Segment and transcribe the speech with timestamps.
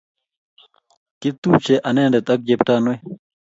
[1.19, 2.97] Kiptupche anendet ak Jeptanui